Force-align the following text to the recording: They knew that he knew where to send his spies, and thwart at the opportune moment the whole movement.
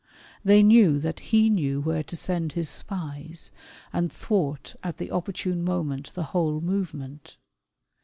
They 0.43 0.63
knew 0.63 0.97
that 0.97 1.19
he 1.29 1.47
knew 1.47 1.79
where 1.79 2.01
to 2.05 2.15
send 2.15 2.53
his 2.53 2.67
spies, 2.67 3.51
and 3.93 4.11
thwart 4.11 4.75
at 4.81 4.97
the 4.97 5.11
opportune 5.11 5.63
moment 5.63 6.15
the 6.15 6.23
whole 6.33 6.59
movement. 6.59 7.37